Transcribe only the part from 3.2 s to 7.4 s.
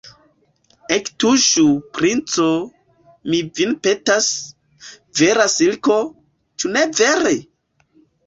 mi vin petas, vera silko, ĉu ne vere?